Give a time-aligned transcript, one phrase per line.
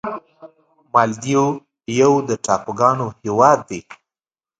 [0.93, 1.45] مالدیو
[2.01, 3.81] یو د ټاپوګانو هېواد دی.